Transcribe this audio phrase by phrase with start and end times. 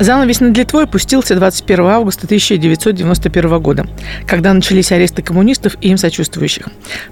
[0.00, 3.86] Занавес над Литвой пустился 21 августа 1991 года,
[4.26, 6.68] когда начались аресты коммунистов и им сочувствующих.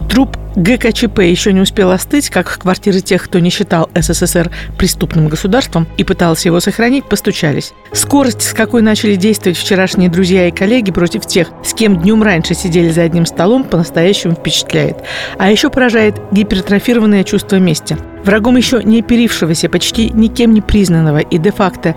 [0.08, 5.28] Труп ГКЧП еще не успел остыть, как в квартиры тех, кто не считал СССР преступным
[5.28, 7.72] государством и пытался его сохранить, постучались.
[7.92, 12.54] Скорость, с какой начали действовать вчерашние друзья и коллеги против тех, с кем днем раньше
[12.54, 14.98] сидели за одним столом, по-настоящему впечатляет.
[15.38, 17.96] А еще поражает гипертрофированное чувство мести.
[18.24, 21.96] Врагом еще не оперившегося, почти никем не признанного и де-факто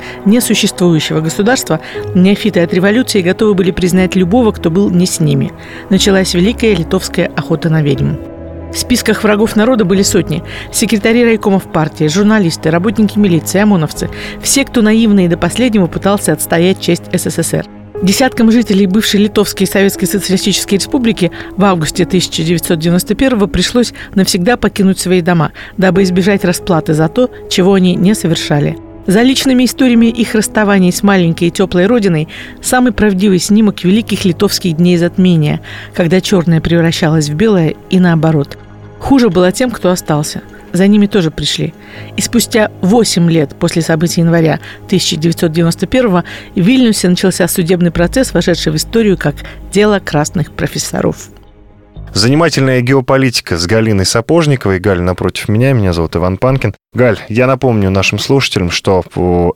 [0.75, 1.79] несуществующего государства,
[2.13, 5.51] неофиты от революции готовы были признать любого, кто был не с ними.
[5.89, 8.15] Началась Великая Литовская охота на ведьм.
[8.73, 10.43] В списках врагов народа были сотни.
[10.73, 14.09] Секретари райкомов партии, журналисты, работники милиции, ОМОНовцы.
[14.41, 17.65] Все, кто наивно и до последнего пытался отстоять честь СССР.
[18.03, 25.21] Десяткам жителей бывшей Литовской и Советской Социалистической Республики в августе 1991 пришлось навсегда покинуть свои
[25.21, 28.77] дома, дабы избежать расплаты за то, чего они не совершали.
[29.07, 32.27] За личными историями их расставаний с маленькой и теплой родиной
[32.61, 35.61] самый правдивый снимок великих литовских дней затмения,
[35.93, 38.57] когда черное превращалось в белое и наоборот.
[38.99, 40.41] Хуже было тем, кто остался.
[40.73, 41.73] За ними тоже пришли.
[42.17, 46.23] И спустя 8 лет после событий января 1991 в
[46.55, 49.35] Вильнюсе начался судебный процесс, вошедший в историю как
[49.71, 51.29] «Дело красных профессоров».
[52.15, 54.79] Занимательная геополитика с Галиной Сапожниковой.
[54.79, 56.73] Галя напротив меня, меня зовут Иван Панкин.
[56.93, 59.03] Галь, я напомню нашим слушателям, что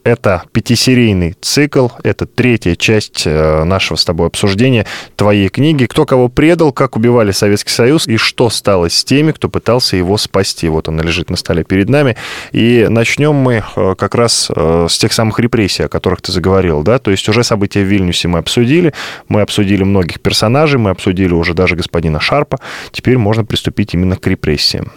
[0.04, 4.86] это пятисерийный цикл, это третья часть э, нашего с тобой обсуждения
[5.16, 9.48] твоей книги «Кто кого предал, как убивали Советский Союз и что стало с теми, кто
[9.48, 10.68] пытался его спасти».
[10.68, 12.18] Вот она лежит на столе перед нами.
[12.52, 16.84] И начнем мы э, как раз э, с тех самых репрессий, о которых ты заговорил,
[16.84, 18.94] да, то есть уже события в Вильнюсе мы обсудили,
[19.30, 22.49] мы обсудили многих персонажей, мы обсудили уже даже господина Шарпа,
[22.92, 24.92] теперь можно приступить именно к репрессиям.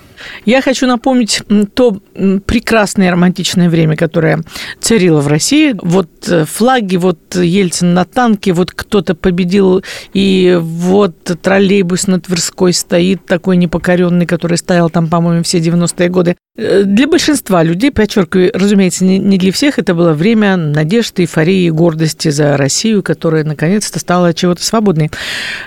[0.44, 1.43] Я хочу напомнить
[1.75, 2.00] то
[2.47, 4.43] прекрасное романтичное время, которое
[4.81, 5.75] царило в России.
[5.81, 12.72] Вот э, флаги, вот Ельцин на танке, вот кто-то победил, и вот троллейбус на Тверской
[12.72, 16.37] стоит такой непокоренный, который стоял там, по-моему, все 90-е годы.
[16.56, 22.28] Э, для большинства людей, подчеркиваю, разумеется, не для всех, это было время надежды, эйфории, гордости
[22.28, 25.10] за Россию, которая наконец-то стала чего-то свободной.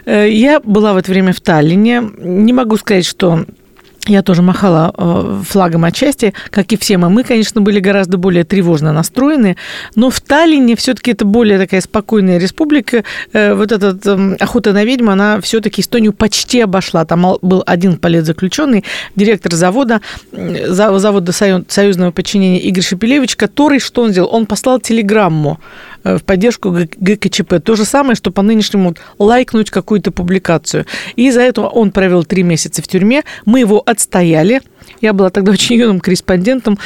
[0.06, 2.04] Э, я была в это время в Таллине.
[2.20, 3.46] Не могу сказать, что
[4.08, 7.10] я тоже махала э, флагом отчасти, как и все мы.
[7.10, 9.58] Мы, конечно, были гораздо более тревожно настроены,
[9.96, 13.04] но в Таллине все-таки это более такая спокойная республика.
[13.34, 17.06] Э, вот эта эм, охота на ведьму, она все-таки Эстонию почти обошла.
[17.06, 18.84] Там был один политзаключенный,
[19.16, 20.02] директор завода,
[20.32, 24.30] завода союзного подчинения Игорь Шепелевич, который, что он сделал?
[24.34, 25.60] Он послал телеграмму
[25.95, 27.56] Э, в поддержку ГКЧП.
[27.64, 30.86] То же самое, что по нынешнему лайкнуть какую-то публикацию.
[31.16, 33.24] И из-за этого он провел три месяца в тюрьме.
[33.46, 34.62] Мы его отстояли.
[35.02, 36.78] Я была тогда очень юным корреспондентом.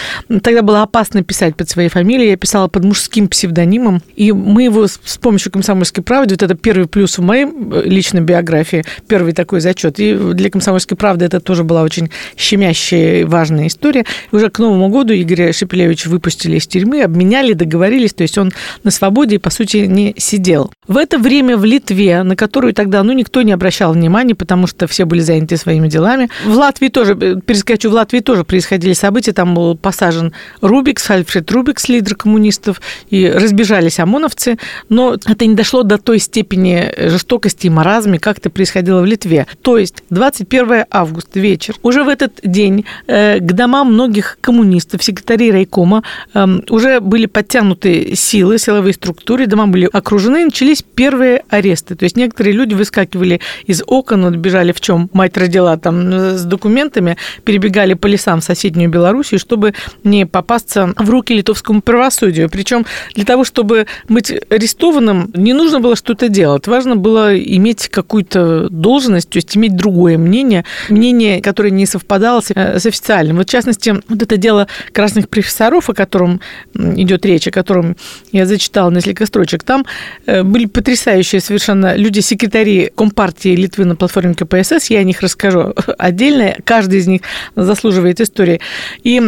[0.41, 2.31] Тогда было опасно писать под своей фамилией.
[2.31, 4.01] Я писала под мужским псевдонимом.
[4.15, 8.21] И мы его с помощью «Комсомольской правды», вот это первый плюс в моей э, личной
[8.21, 9.99] биографии, первый такой зачет.
[9.99, 14.05] И для «Комсомольской правды» это тоже была очень щемящая и важная история.
[14.31, 18.13] И уже к Новому году Игоря Шепелевича выпустили из тюрьмы, обменяли, договорились.
[18.13, 18.51] То есть он
[18.83, 20.71] на свободе и, по сути, не сидел.
[20.87, 24.87] В это время в Литве, на которую тогда ну, никто не обращал внимания, потому что
[24.87, 26.29] все были заняты своими делами.
[26.45, 29.33] В Латвии тоже, э, перескочу, в Латвии тоже происходили события.
[29.33, 34.57] Там был посажен Рубикс, Альфред Рубикс, лидер коммунистов, и разбежались ОМОНовцы.
[34.89, 39.47] Но это не дошло до той степени жестокости и маразма, как это происходило в Литве.
[39.61, 41.75] То есть 21 августа вечер.
[41.83, 48.15] Уже в этот день э, к домам многих коммунистов, секретарей райкома, э, уже были подтянуты
[48.15, 51.95] силы, силовые структуры, дома были окружены, начались первые аресты.
[51.95, 56.43] То есть некоторые люди выскакивали из окон, вот бежали в чем мать родила там с
[56.43, 59.73] документами, перебегали по лесам в соседнюю Белоруссию, чтобы
[60.03, 62.49] не попасться в руки литовскому правосудию.
[62.49, 66.67] Причем для того, чтобы быть арестованным, не нужно было что-то делать.
[66.67, 72.51] Важно было иметь какую-то должность, то есть иметь другое мнение, мнение, которое не совпадало с,
[72.51, 73.37] с официальным.
[73.37, 76.41] Вот в частности, вот это дело красных профессоров, о котором
[76.73, 77.95] идет речь, о котором
[78.31, 79.85] я зачитала несколько строчек, там
[80.25, 84.89] э, были потрясающие совершенно люди-секретари Компартии Литвы на платформе КПСС.
[84.89, 86.55] Я о них расскажу отдельно.
[86.63, 87.21] Каждый из них
[87.69, 88.59] заслуживает истории.
[89.03, 89.21] И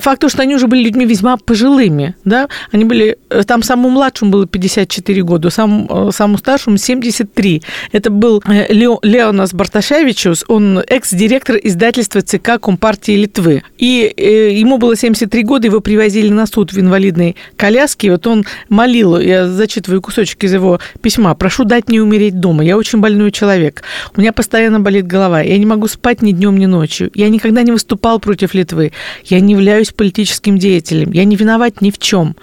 [0.00, 4.30] факт то, что они уже были людьми весьма пожилыми, да, они были, там самому младшему
[4.32, 7.62] было 54 года, самому, самому старшему 73.
[7.92, 13.62] Это был Лео, Леонас Барташевичус, он экс-директор издательства ЦК Компартии Литвы.
[13.78, 14.12] И
[14.58, 19.18] ему было 73 года, его привозили на суд в инвалидной коляске, и вот он молил,
[19.18, 23.82] я зачитываю кусочек из его письма, прошу дать мне умереть дома, я очень больной человек,
[24.16, 27.62] у меня постоянно болит голова, я не могу спать ни днем, ни ночью, я никогда
[27.62, 28.92] не выступал против Литвы,
[29.24, 32.34] я не являюсь политическим деятелем, я не виноват ни в чем.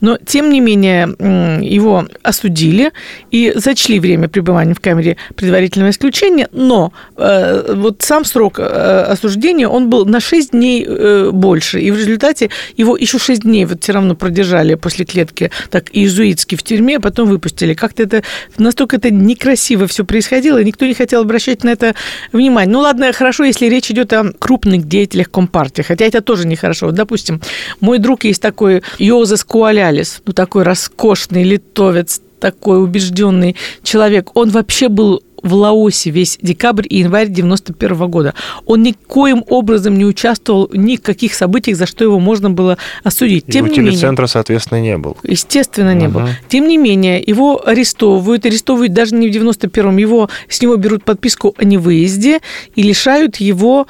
[0.00, 1.14] Но, тем не менее,
[1.62, 2.92] его осудили
[3.30, 9.68] и зачли время пребывания в камере предварительного исключения, но э, вот сам срок э, осуждения,
[9.68, 13.82] он был на 6 дней э, больше, и в результате его еще 6 дней вот
[13.82, 17.74] все равно продержали после клетки так иезуитски в тюрьме, а потом выпустили.
[17.74, 18.22] Как-то это
[18.56, 21.94] настолько это некрасиво все происходило, никто не хотел обращать на это
[22.32, 22.72] внимание.
[22.72, 26.86] Ну ладно, хорошо, если речь идет о крупных деятелях Компартии, хотя это тоже нехорошо.
[26.86, 27.40] Вот, допустим,
[27.80, 34.36] мой друг есть такой Йозес Куалялис, ну такой роскошный литовец, такой убежденный человек.
[34.36, 38.34] Он вообще был в Лаосе весь декабрь и январь 91 года.
[38.64, 43.46] Он никоим образом не участвовал ни в каких событиях, за что его можно было осудить.
[43.46, 45.16] Тем и не телецентра, соответственно, не был.
[45.22, 46.20] Естественно, не угу.
[46.20, 46.28] был.
[46.48, 51.54] Тем не менее, его арестовывают, арестовывают даже не в 91-м, его, с него берут подписку
[51.56, 52.40] о невыезде
[52.74, 53.86] и лишают его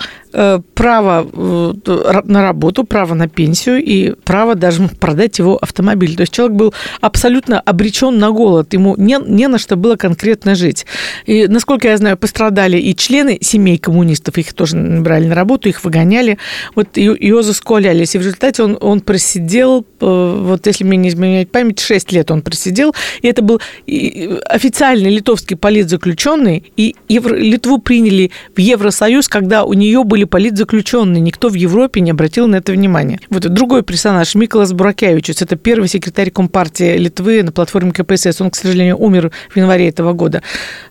[0.74, 6.14] право э, на работу, право на пенсию и право даже продать его автомобиль.
[6.14, 10.54] То есть человек был абсолютно обречен на голод, ему не, не на что было конкретно
[10.54, 10.84] жить.
[11.24, 15.82] И, насколько я знаю, пострадали и члены семей коммунистов, их тоже набрали на работу, их
[15.84, 16.38] выгоняли,
[16.74, 18.14] вот его заскуалялись.
[18.14, 22.30] И в результате он, он просидел, э, вот если мне не изменяет память, 6 лет
[22.30, 29.72] он просидел, и это был официальный литовский политзаключенный, и Литву приняли в Евросоюз, когда у
[29.72, 31.20] нее были политзаключенные.
[31.20, 33.20] Никто в Европе не обратил на это внимания.
[33.30, 38.40] Вот другой персонаж, Миколас Буракевичус, это первый секретарь Компартии Литвы на платформе КПСС.
[38.40, 40.42] Он, к сожалению, умер в январе этого года.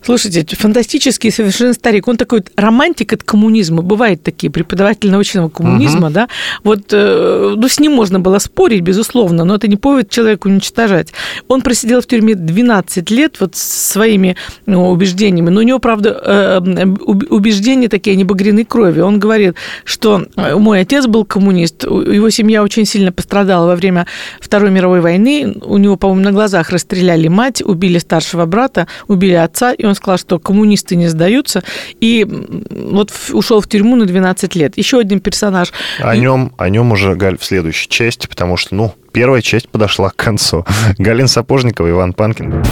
[0.04, 2.08] Слушайте, фантастический совершенно старик.
[2.08, 3.82] Он такой романтик от коммунизма.
[3.82, 6.14] Бывают такие преподаватели научного коммунизма, угу.
[6.14, 6.30] да.
[6.64, 11.10] Вот, э, ну, с ним можно было спорить, безусловно, но это не повод человека уничтожать.
[11.48, 14.36] Он просидел в тюрьме 12 лет вот своими
[14.66, 16.86] ну, убеждениями, но у него, правда, э,
[17.30, 19.02] убеждения такие, они багряны крови.
[19.02, 24.08] Он говорит, что э, мой отец был коммунист, его семья очень сильно пострадала во время
[24.40, 29.74] Второй мировой войны, у него, по-моему, на глазах расстреляли мать, убили старшего брата, убили отца,
[29.74, 31.64] и он сказал, что коммунисты не сдаются,
[32.00, 32.26] и
[32.70, 34.78] вот ушел в тюрьму на 12 лет.
[34.78, 35.74] Еще один персонаж.
[36.00, 40.10] О нем, о нем уже, Галь, в следующей части, потому что, ну, первая часть подошла
[40.10, 40.66] к концу.
[40.98, 42.64] Галина Сапожникова, Иван Панкин.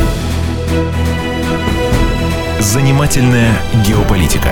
[2.60, 3.52] Занимательная
[3.86, 4.52] геополитика.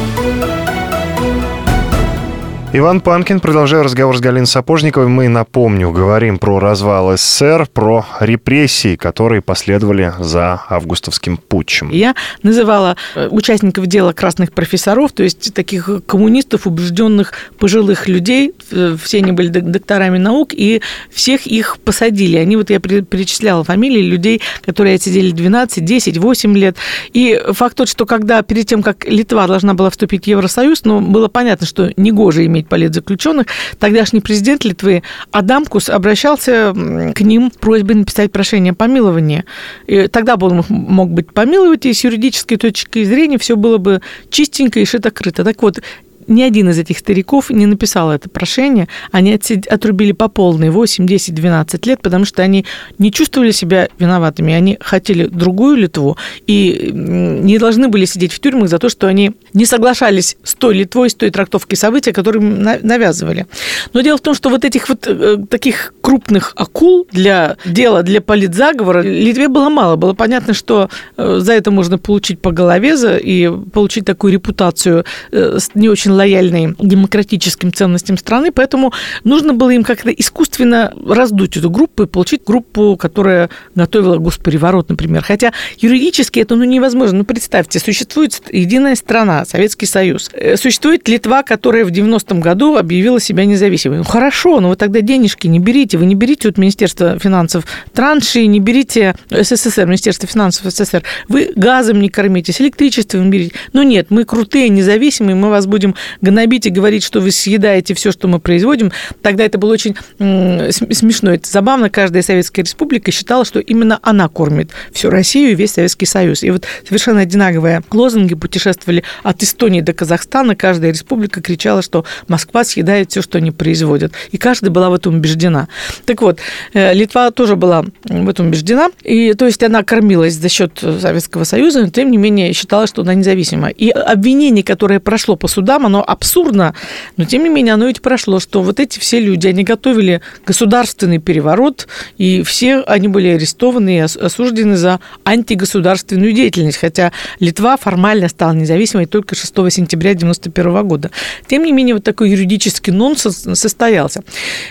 [2.73, 8.95] Иван Панкин, продолжая разговор с Галиной Сапожниковой, мы, напомню, говорим про развал СССР, про репрессии,
[8.95, 11.89] которые последовали за августовским путчем.
[11.91, 18.95] Я называла э, участников дела красных профессоров, то есть таких коммунистов, убежденных пожилых людей, э,
[19.03, 22.37] все они были докторами наук, и всех их посадили.
[22.37, 26.77] Они, вот я перечисляла фамилии людей, которые отсидели 12, 10, 8 лет.
[27.11, 31.01] И факт тот, что когда перед тем, как Литва должна была вступить в Евросоюз, ну,
[31.01, 33.47] было понятно, что негоже иметь иметь политзаключенных,
[33.79, 39.43] тогдашний президент Литвы Адамкус обращался к ним с просьбой написать прошение о помиловании.
[39.87, 44.01] И тогда бы он мог быть помиловать, и с юридической точки зрения все было бы
[44.29, 45.43] чистенько и шито-крыто.
[45.43, 45.81] Так вот,
[46.27, 48.87] ни один из этих стариков не написал это прошение.
[49.11, 52.65] Они отрубили по полной 8, 10, 12 лет, потому что они
[52.97, 54.53] не чувствовали себя виноватыми.
[54.53, 59.33] Они хотели другую Литву и не должны были сидеть в тюрьмах за то, что они
[59.53, 63.47] не соглашались с той Литвой, с той трактовкой события, которые навязывали.
[63.93, 68.21] Но дело в том, что вот этих вот э, таких крупных акул для дела, для
[68.21, 69.95] политзаговора Литве было мало.
[69.95, 75.57] Было понятно, что э, за это можно получить по голове и получить такую репутацию э,
[75.75, 82.03] не очень лояльной демократическим ценностям страны, поэтому нужно было им как-то искусственно раздуть эту группу
[82.03, 85.23] и получить группу, которая готовила госпереворот, например.
[85.23, 87.19] Хотя юридически это ну, невозможно.
[87.19, 90.29] Ну, представьте, существует единая страна, Советский Союз.
[90.33, 93.99] Э, существует Литва, которая в 90-м году объявила себя независимой.
[93.99, 95.97] Ну, хорошо, но вы тогда денежки не берите.
[95.97, 101.03] Вы не берите от Министерства финансов транши, не берите СССР, Министерство финансов СССР.
[101.27, 103.55] Вы газом не кормитесь, электричеством не берите.
[103.73, 108.11] Ну нет, мы крутые, независимые, мы вас будем гнобить и говорить, что вы съедаете все,
[108.11, 108.91] что мы производим.
[109.21, 111.33] Тогда это было очень смешно.
[111.33, 111.89] Это забавно.
[111.89, 116.43] Каждая Советская Республика считала, что именно она кормит всю Россию и весь Советский Союз.
[116.43, 120.55] И вот совершенно одинаковые лозунги путешествовали от Эстонии до Казахстана.
[120.55, 124.13] Каждая республика кричала, что Москва съедает все, что они производят.
[124.31, 125.67] И каждая была в этом убеждена.
[126.05, 126.39] Так вот,
[126.73, 128.89] э, Литва тоже была в этом убеждена.
[129.03, 133.01] И, то есть она кормилась за счет Советского Союза, но тем не менее считала, что
[133.01, 133.69] она независима.
[133.69, 136.73] И обвинение, которое прошло по судам, оно абсурдно,
[137.17, 141.19] но тем не менее оно ведь прошло, что вот эти все люди, они готовили государственный
[141.19, 148.53] переворот, и все они были арестованы и осуждены за антигосударственную деятельность, хотя Литва формально стала
[148.53, 151.11] независимой только 6 сентября 1991 года.
[151.47, 154.23] Тем не менее, вот такой юридический нонсенс состоялся.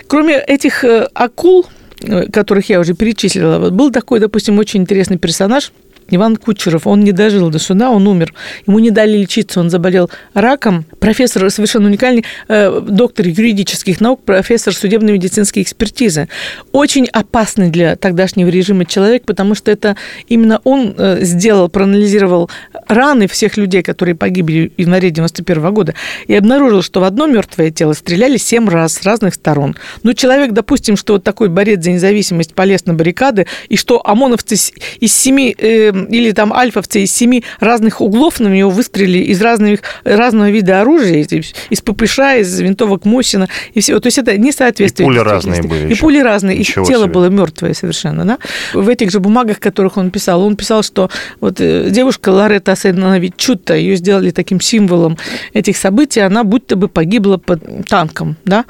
[0.07, 1.67] Кроме этих э, акул,
[2.01, 5.73] э, которых я уже перечислила, был такой, допустим, очень интересный персонаж–
[6.11, 8.35] Иван Кучеров, он не дожил до суда, он умер.
[8.67, 10.85] Ему не дали лечиться, он заболел раком.
[10.99, 16.29] Профессор совершенно уникальный, э, доктор юридических наук, профессор судебной медицинской экспертизы.
[16.73, 19.97] Очень опасный для тогдашнего режима человек, потому что это
[20.29, 22.51] именно он э, сделал, проанализировал
[22.89, 25.95] раны всех людей, которые погибли в январе 91 года,
[26.27, 29.77] и обнаружил, что в одно мертвое тело стреляли семь раз с разных сторон.
[30.03, 34.57] Ну, человек, допустим, что вот такой борец за независимость полез на баррикады, и что ОМОНовцы
[35.01, 39.81] из семи э, или там альфовцы из семи разных углов на него выстрелили из разных,
[40.05, 41.27] разного вида оружия,
[41.71, 44.01] из ППШ, из винтовок Мосина и всего.
[44.01, 45.09] То есть это не соответствует.
[45.09, 45.87] И пули разные были.
[45.87, 46.01] И еще.
[46.01, 46.59] пули разные.
[46.59, 47.13] Ничего и тело себе.
[47.13, 48.25] было мертвое совершенно.
[48.25, 48.39] Да?
[48.75, 53.35] В этих же бумагах, которых он писал, он писал, что вот э, девушка Лоретта Асенович
[53.37, 55.19] Чутта, ее сделали таким символом
[55.53, 58.37] этих событий, она будто бы погибла под танком.
[58.45, 58.65] Да?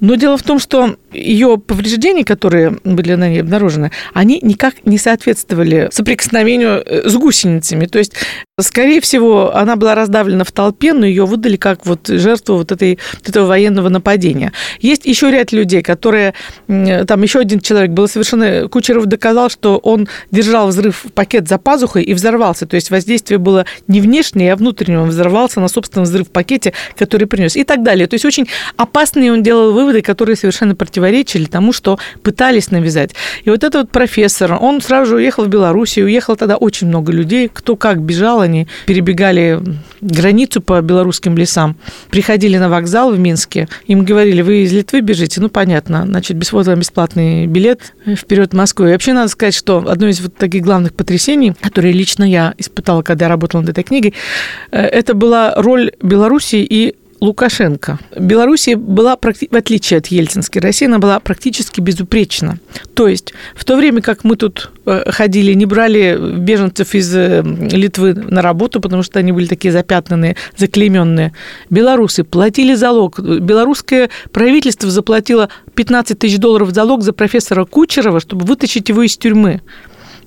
[0.00, 4.98] Но дело в том, что ее повреждения, которые были на ней обнаружены, они никак не
[4.98, 7.86] соответствовали соприкосновению с гусеницами.
[7.86, 8.12] То есть,
[8.60, 12.98] скорее всего, она была раздавлена в толпе, но ее выдали как вот жертву вот этой,
[13.26, 14.52] этого военного нападения.
[14.80, 16.34] Есть еще ряд людей, которые...
[16.66, 18.68] Там еще один человек был совершенно...
[18.68, 22.66] Кучеров доказал, что он держал взрыв пакет за пазухой и взорвался.
[22.66, 25.00] То есть воздействие было не внешнее, а внутреннее.
[25.00, 27.56] Он взорвался на собственном взрыв пакете, который принес.
[27.56, 28.06] И так далее.
[28.06, 33.14] То есть очень опасные он делал выводы, которые совершенно противоречили тому, что пытались навязать.
[33.44, 36.88] И вот этот вот профессор, он сразу же уехал в Беларусь, и уехало тогда очень
[36.88, 39.60] много людей, кто как бежал, они перебегали
[40.00, 41.76] границу по белорусским лесам,
[42.10, 46.76] приходили на вокзал в Минске, им говорили, вы из Литвы бежите, ну, понятно, значит, бесплатный
[46.76, 48.86] бесплатный билет вперед в Москву.
[48.86, 53.02] И вообще надо сказать, что одно из вот таких главных потрясений, которые лично я испытала,
[53.02, 54.14] когда я работала над этой книгой,
[54.70, 57.98] э, это была роль Беларуси и Лукашенко.
[58.16, 62.58] Белоруссия была, в отличие от Ельцинской России, она была практически безупречна.
[62.94, 67.42] То есть в то время, как мы тут э, ходили, не брали беженцев из э,
[67.42, 71.32] Литвы на работу, потому что они были такие запятнанные, заклейменные,
[71.70, 73.18] белорусы платили залог.
[73.20, 79.62] Белорусское правительство заплатило 15 тысяч долларов залог за профессора Кучерова, чтобы вытащить его из тюрьмы.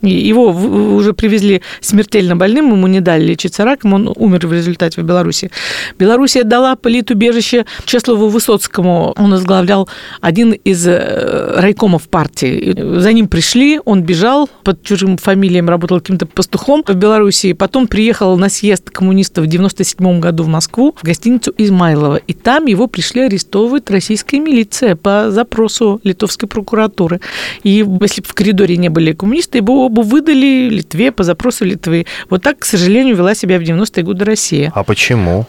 [0.02, 5.06] Его уже привезли смертельно больным, ему не дали лечиться раком, он умер в результате в
[5.06, 5.52] Беларуси.
[5.98, 9.14] Белоруссия дала политубежище Чеслову Высоцкому.
[9.18, 9.90] Он возглавлял
[10.22, 12.76] один из э, райкомов партии.
[13.00, 17.54] За ним пришли, он бежал, под чужим фамилием работал каким-то пастухом в Беларуси.
[17.54, 22.18] Потом приехал на съезд коммунистов в 97 году в Москву, в гостиницу Измайлова.
[22.18, 27.20] И там его пришли арестовывать российская милиция по запросу литовской прокуратуры.
[27.64, 32.06] И если бы в коридоре не были коммунисты, его оба выдали Литве по запросу Литвы.
[32.30, 34.72] Вот так, к сожалению, вела себя в 90-е годы Россия.
[34.76, 35.46] А почему?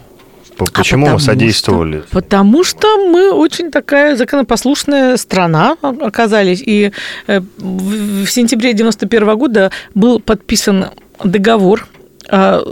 [0.73, 1.99] Почему а мы содействовали?
[2.01, 6.61] Что, потому что мы очень такая законопослушная страна оказались.
[6.63, 6.91] И
[7.27, 10.87] э, в сентябре 91 года был подписан
[11.23, 11.90] договор а,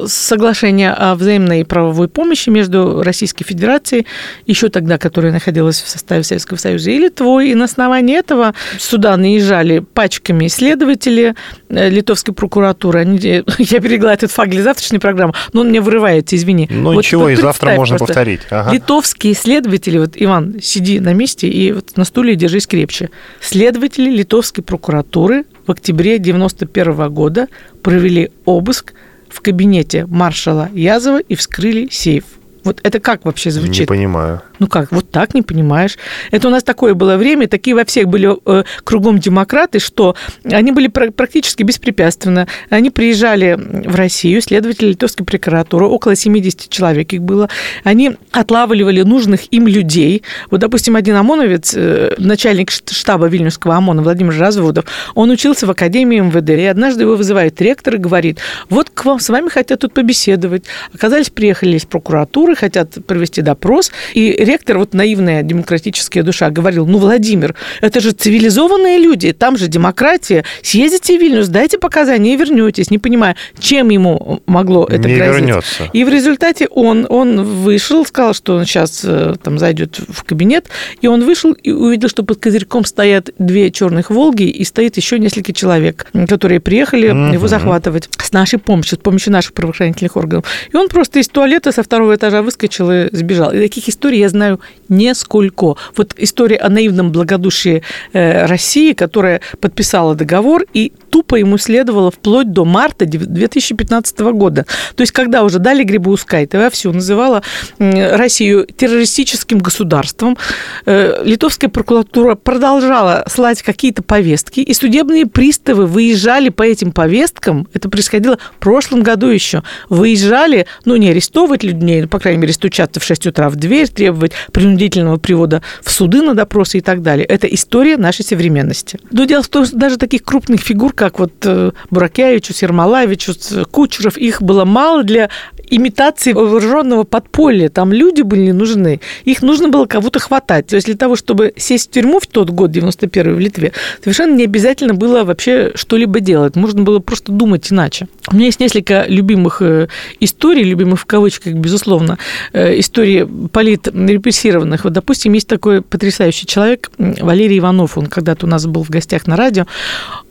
[0.05, 4.05] соглашение о взаимной правовой помощи между Российской Федерацией,
[4.45, 7.49] еще тогда, которая находилась в составе Советского Союза, и Литвой.
[7.49, 11.35] И на основании этого сюда наезжали пачками исследователи
[11.69, 12.99] э, литовской прокуратуры.
[13.01, 13.19] Они,
[13.57, 16.67] я перегла этот факт для завтрашней программы, но он мне вырывается, извини.
[16.71, 18.13] Ну вот, ничего, и завтра можно просто.
[18.13, 18.41] повторить.
[18.49, 18.71] Ага.
[18.71, 23.09] Литовские исследователи, вот, Иван, сиди на месте и вот на стуле держись крепче.
[23.41, 27.47] Следователи литовской прокуратуры в октябре 1991 года
[27.81, 28.93] провели обыск
[29.29, 32.38] в кабинете маршала Язова и вскрыли сейф.
[32.63, 33.81] Вот это как вообще звучит?
[33.81, 34.41] Не понимаю.
[34.59, 35.97] Ну как, вот так не понимаешь?
[36.31, 40.71] Это у нас такое было время, такие во всех были э, кругом демократы, что они
[40.71, 42.47] были практически беспрепятственно.
[42.69, 47.49] Они приезжали в Россию, следователи литовской прокуратуры, около 70 человек их было.
[47.83, 50.23] Они отлавливали нужных им людей.
[50.51, 54.85] Вот, допустим, один ОМОНовец, э, начальник штаба Вильнюсского ОМОНа Владимир Разводов,
[55.15, 58.39] он учился в Академии МВД, и однажды его вызывает ректор и говорит,
[58.69, 60.65] вот к вам, с вами хотят тут побеседовать.
[60.93, 66.97] Оказались, приехали из прокуратуры, хотят провести допрос, и ректор, вот наивная демократическая душа, говорил, ну,
[66.97, 72.91] Владимир, это же цивилизованные люди, там же демократия, съездите в Вильнюс, дайте показания и вернетесь,
[72.91, 75.35] не понимая, чем ему могло это не грозить.
[75.35, 75.89] вернется.
[75.93, 80.67] И в результате он, он вышел, сказал, что он сейчас э, там зайдет в кабинет,
[81.01, 85.19] и он вышел и увидел, что под козырьком стоят две черных «Волги» и стоит еще
[85.19, 87.33] несколько человек, которые приехали угу.
[87.33, 90.45] его захватывать с нашей помощью, с помощью наших правоохранительных органов.
[90.71, 93.51] И он просто из туалета со второго этажа выскочил и сбежал.
[93.51, 95.75] И таких историй я знаю несколько.
[95.95, 102.51] Вот история о наивном благодушии э, России, которая подписала договор и тупо ему следовало вплоть
[102.51, 104.65] до марта 2015 года.
[104.95, 107.43] То есть, когда уже дали Грибоускайте вовсю называла
[107.77, 110.37] Россию террористическим государством,
[110.85, 117.89] э, литовская прокуратура продолжала слать какие-то повестки, и судебные приставы выезжали по этим повесткам, это
[117.89, 122.99] происходило в прошлом году еще, выезжали, ну, не арестовывать людей, но, по крайней мере, стучаться
[122.99, 127.25] в 6 утра в дверь, требовать принудительного привода в суды на допросы и так далее.
[127.25, 128.99] Это история нашей современности.
[129.11, 133.33] Но дело в том, что даже таких крупных фигур, как вот э, Буракевичу, Сермалавичу,
[133.71, 135.29] Кучеров, их было мало для
[135.69, 137.69] имитации вооруженного подполья.
[137.69, 138.99] Там люди были нужны.
[139.25, 140.67] Их нужно было кого-то хватать.
[140.67, 143.73] То есть для того, чтобы сесть в тюрьму в тот год, 91 в Литве,
[144.03, 146.55] совершенно не обязательно было вообще что-либо делать.
[146.55, 148.07] Можно было просто думать иначе.
[148.31, 149.87] У меня есть несколько любимых э,
[150.19, 152.17] историй, любимых в кавычках, безусловно,
[152.53, 154.83] э, истории политрепрессированных.
[154.83, 159.27] Вот, допустим, есть такой потрясающий человек, Валерий Иванов, он когда-то у нас был в гостях
[159.27, 159.65] на радио.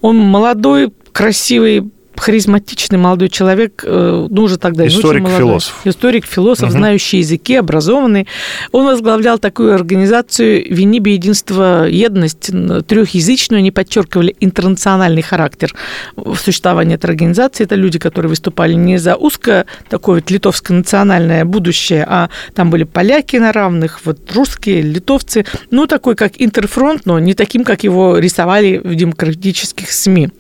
[0.01, 5.81] Он молодой, красивый харизматичный молодой человек, э, ну, уже тогда Историк-философ.
[5.85, 6.73] Историк-философ, угу.
[6.73, 8.27] знающий языки, образованный.
[8.73, 12.51] Он возглавлял такую организацию «Вениби единство, едность»,
[12.87, 13.59] трехязычную.
[13.59, 15.75] Они подчеркивали интернациональный характер
[16.37, 17.65] существования этой организации.
[17.65, 22.85] Это люди, которые выступали не за узкое такое вот литовское национальное будущее, а там были
[22.85, 25.45] поляки на равных, вот русские, литовцы.
[25.71, 30.31] Ну, такой как интерфронт, но не таким, как его рисовали в демократических СМИ.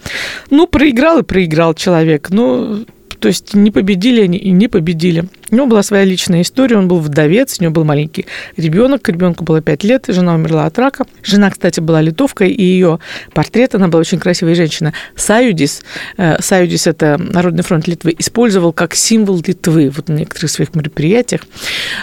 [0.50, 2.30] Ну, проиграл и проиграл проиграл человек.
[2.30, 2.84] Ну,
[3.20, 5.24] то есть не победили они и не победили.
[5.50, 8.26] У него была своя личная история, он был вдовец, у него был маленький
[8.56, 11.04] ребенок, ребенку было 5 лет, жена умерла от рака.
[11.22, 13.00] Жена, кстати, была литовкой, и ее
[13.32, 14.92] портрет, она была очень красивая женщина.
[15.16, 15.82] Саюдис,
[16.16, 21.40] э, Саюдис– это Народный фронт Литвы, использовал как символ Литвы вот на некоторых своих мероприятиях,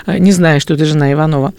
[0.07, 1.53] э, не зная, что это жена Иванова.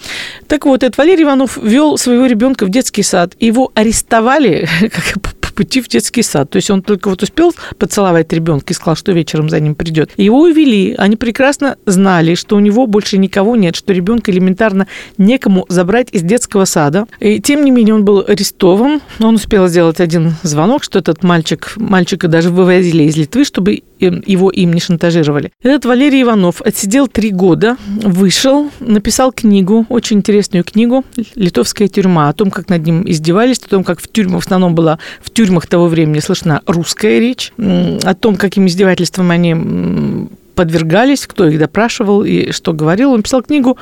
[0.48, 5.22] Так вот, этот Валерий Иванов вел своего ребенка в детский сад, его арестовали, как
[5.56, 6.50] пути в детский сад.
[6.50, 10.10] То есть он только вот успел поцеловать ребенка и сказал, что вечером за ним придет.
[10.16, 10.94] Его увели.
[10.98, 14.86] Они прекрасно знали, что у него больше никого нет, что ребенка элементарно
[15.18, 17.06] некому забрать из детского сада.
[17.18, 19.00] И тем не менее он был арестован.
[19.18, 24.50] Он успел сделать один звонок, что этот мальчик, мальчика даже вывозили из Литвы, чтобы его
[24.50, 25.50] им не шантажировали.
[25.62, 31.02] Этот Валерий Иванов отсидел три года, вышел, написал книгу, очень интересную книгу
[31.34, 34.74] «Литовская тюрьма», о том, как над ним издевались, о том, как в тюрьмах, в основном
[34.74, 41.26] была в тюрьме тюрьмах того времени слышна русская речь, о том, каким издевательствам они подвергались,
[41.26, 43.12] кто их допрашивал и что говорил.
[43.12, 43.78] Он писал книгу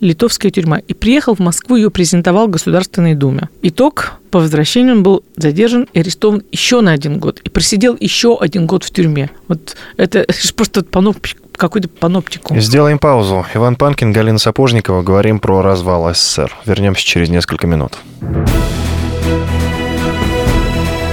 [0.00, 3.48] «Литовская тюрьма» и приехал в Москву, ее презентовал в Государственной Думе.
[3.62, 8.36] Итог, по возвращению он был задержан и арестован еще на один год и просидел еще
[8.40, 9.30] один год в тюрьме.
[9.46, 12.60] Вот это просто паноптик какой-то паноптикум.
[12.60, 13.46] Сделаем паузу.
[13.54, 15.02] Иван Панкин, Галина Сапожникова.
[15.02, 16.52] Говорим про развал СССР.
[16.66, 17.92] Вернемся через несколько минут.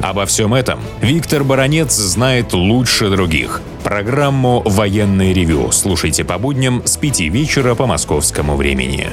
[0.00, 3.60] Обо всем этом Виктор Баранец знает лучше других.
[3.82, 9.08] Программу «Военный ревю» слушайте по будням с 5 вечера по московскому времени.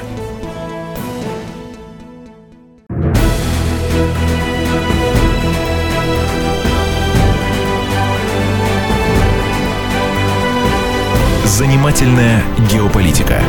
[11.44, 13.40] Занимательная геополитика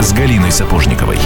[0.00, 1.18] с Галиной Сапожниковой.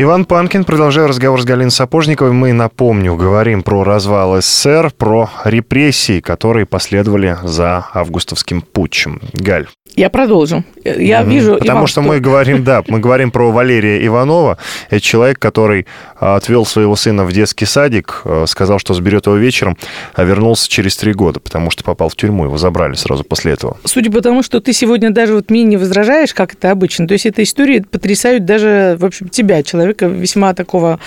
[0.00, 0.62] Иван Панкин.
[0.64, 2.30] Продолжаю разговор с Галиной Сапожниковой.
[2.30, 9.20] Мы, напомню, говорим про развал СССР, про репрессии, которые последовали за августовским путчем.
[9.32, 10.62] Галь, Я продолжу.
[10.84, 11.30] Я Мгм.
[11.30, 11.54] вижу...
[11.56, 14.58] Потому Иван, что мы говорим, да, мы говорим про Валерия Иванова.
[14.90, 15.86] Это человек, который
[16.20, 19.76] а, отвел своего сына в детский садик, а, сказал, что заберет его вечером,
[20.14, 22.44] а вернулся через три года, потому что попал в тюрьму.
[22.44, 23.78] Его забрали сразу после этого.
[23.84, 27.14] Судя по тому, что ты сегодня даже вот мне не возражаешь, как это обычно, то
[27.14, 30.98] есть эта история потрясают даже, в общем, тебя, человека весьма такого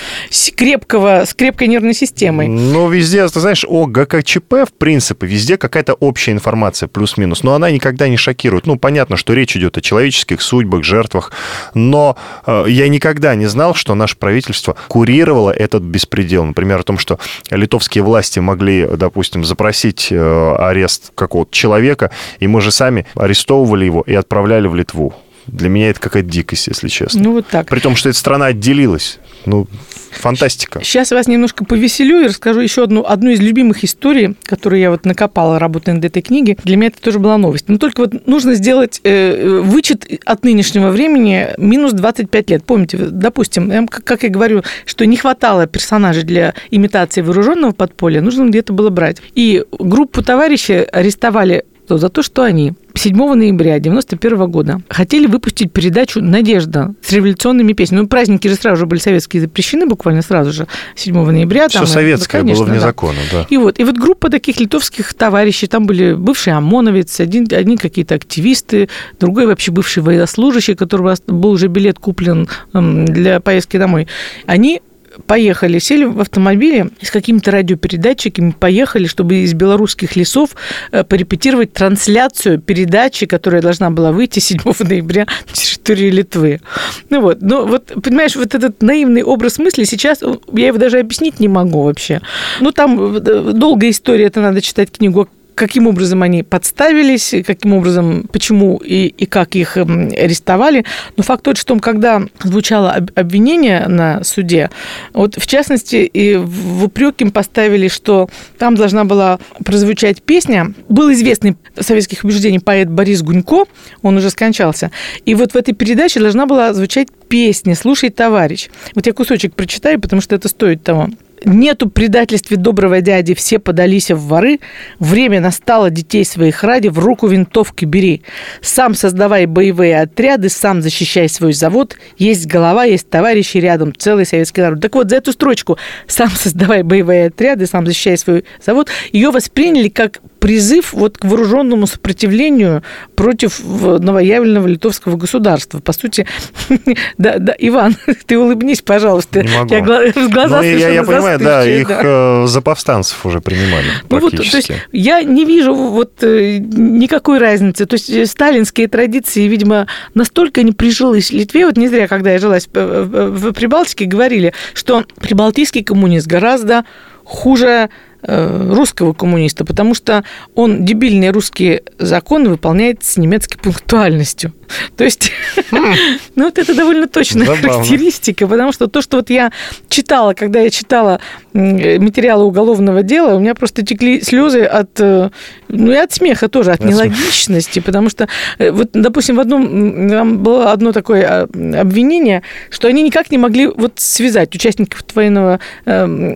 [0.55, 2.47] крепкого, с крепкой нервной системой.
[2.47, 7.71] Ну, везде, ты знаешь, о ГКЧП, в принципе, везде какая-то общая информация, плюс-минус, но она
[7.71, 8.67] никогда не шокирует.
[8.67, 11.31] Ну, понятно, что речь идет о человеческих судьбах, жертвах,
[11.73, 16.45] но э, я никогда не знал, что наше правительство курировало этот беспредел.
[16.45, 22.61] Например, о том, что литовские власти могли, допустим, запросить э, арест какого-то человека, и мы
[22.61, 25.13] же сами арестовывали его и отправляли в Литву.
[25.47, 27.21] Для меня это какая-то дикость, если честно.
[27.21, 27.67] Ну, вот так.
[27.67, 29.19] При том, что эта страна отделилась.
[29.45, 29.67] Ну,
[30.11, 30.81] фантастика.
[30.83, 35.05] Сейчас вас немножко повеселю и расскажу еще одну, одну из любимых историй, которую я вот
[35.05, 36.57] накопала, работая над этой книгой.
[36.63, 37.69] Для меня это тоже была новость.
[37.69, 42.63] Но только вот нужно сделать э, вычет от нынешнего времени минус 25 лет.
[42.63, 48.73] Помните, допустим, как я говорю, что не хватало персонажей для имитации вооруженного подполья, нужно где-то
[48.73, 49.17] было брать.
[49.33, 55.73] И группу товарищей арестовали то за то, что они 7 ноября 1991 года хотели выпустить
[55.73, 58.03] передачу «Надежда» с революционными песнями.
[58.03, 61.67] Ну, праздники же сразу же были советские запрещены, буквально сразу же, 7 ноября.
[61.67, 62.85] Все там, советское да, было конечно, вне да.
[62.87, 63.45] закона, да.
[63.49, 68.15] И вот, и вот группа таких литовских товарищей, там были бывшие ОМОНовец, один, одни какие-то
[68.15, 68.87] активисты,
[69.19, 74.07] другой вообще бывший военнослужащий, у которого был уже билет куплен для поездки домой.
[74.45, 74.81] Они
[75.25, 80.51] поехали, сели в автомобиле с какими-то радиопередатчиками, поехали, чтобы из белорусских лесов
[80.91, 86.61] э, порепетировать трансляцию передачи, которая должна была выйти 7 ноября на территории Литвы.
[87.09, 90.99] Ну вот, ну вот, понимаешь, вот этот наивный образ мысли сейчас, э, я его даже
[90.99, 92.21] объяснить не могу вообще.
[92.59, 93.19] Ну там э,
[93.53, 95.27] долгая история, это надо читать книгу
[95.61, 100.85] каким образом они подставились, каким образом, почему и, и как их эм, арестовали.
[101.17, 104.71] Но факт тот, что когда звучало об- обвинение на суде,
[105.13, 110.73] вот в частности, и в упрек им поставили, что там должна была прозвучать песня.
[110.89, 113.65] Был известный советских убеждений поэт Борис Гунько,
[114.01, 114.89] он уже скончался.
[115.25, 118.69] И вот в этой передаче должна была звучать песня «Слушай, товарищ».
[118.95, 121.07] Вот я кусочек прочитаю, потому что это стоит того.
[121.43, 124.59] Нету предательстве доброго дяди, все подались в воры.
[124.99, 128.21] Время настало детей своих ради, в руку винтовки бери.
[128.61, 131.97] Сам создавай боевые отряды, сам защищай свой завод.
[132.19, 134.81] Есть голова, есть товарищи рядом, целый советский народ.
[134.81, 139.89] Так вот, за эту строчку «сам создавай боевые отряды, сам защищай свой завод» ее восприняли
[139.89, 142.81] как призыв вот к вооруженному сопротивлению
[143.15, 145.79] против в- новоявленного литовского государства.
[145.79, 146.25] По сути,
[147.19, 149.43] да, да, Иван, ты улыбнись, пожалуйста.
[149.43, 149.73] Не могу.
[149.73, 152.01] Я гла- глаза Ну, я, я понимаю, да, застывшие, их да.
[152.03, 157.37] э, за повстанцев уже принимали Ну вот, то есть я не вижу вот э, никакой
[157.37, 157.85] разницы.
[157.85, 161.67] То есть э, сталинские традиции, видимо, настолько не прижились в Литве.
[161.67, 166.83] Вот не зря, когда я жила в, Прибалтике, говорили, что прибалтийский коммунист гораздо
[167.23, 167.89] хуже э,
[168.23, 170.23] русского коммуниста, потому что
[170.55, 174.53] он дебильные русские законы выполняет с немецкой пунктуальностью.
[174.97, 175.31] То есть,
[175.71, 179.51] ну, вот это довольно точная характеристика, потому что то, что вот я
[179.89, 181.19] читала, когда я читала
[181.53, 185.29] э, материалы уголовного дела, у меня просто текли слезы от, э,
[185.67, 190.39] ну, и от смеха тоже, от нелогичности, потому что, э, вот, допустим, в одном, там
[190.39, 195.59] было одно такое а, обвинение, что они никак не могли вот связать участников военного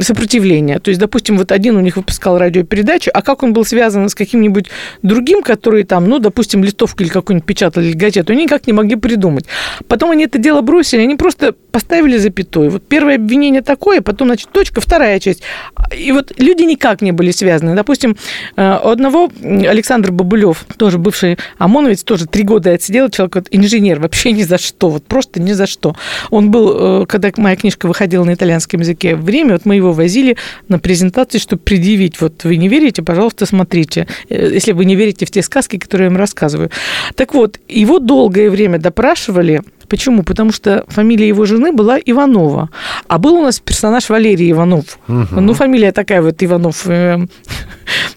[0.02, 0.80] сопротивления.
[0.80, 4.16] То есть, допустим, вот один у них выпускал радиопередачу, а как он был связан с
[4.16, 4.68] каким-нибудь
[5.02, 8.34] другим, который там, ну, допустим, листовку или какую-нибудь печатал или газету.
[8.34, 9.46] Они никак не могли придумать.
[9.88, 12.72] Потом они это дело бросили, они просто поставили запятую.
[12.72, 15.44] Вот первое обвинение такое, потом, значит, точка, вторая часть.
[15.98, 17.76] И вот люди никак не были связаны.
[17.76, 18.16] Допустим,
[18.56, 24.00] э, у одного Александр Бабулев, тоже бывший ОМОНовец, тоже три года отсидел, человек вот, инженер,
[24.00, 25.96] вообще ни за что, вот просто ни за что.
[26.30, 30.38] Он был, э, когда моя книжка выходила на итальянском языке, время, вот мы его возили
[30.68, 35.26] на презентации, чтобы предъявить, вот вы не верите, пожалуйста, смотрите, э, если вы не верите
[35.26, 36.70] в те сказки, которые я вам рассказываю.
[37.16, 40.24] Так вот, его долгое время допрашивали, Почему?
[40.24, 42.70] Потому что фамилия его жены была Иванова.
[43.08, 45.00] А был у нас персонаж Валерий Иванов.
[45.08, 45.40] Угу.
[45.42, 46.88] Ну, фамилия такая вот Иванов.
[46.88, 47.18] Э,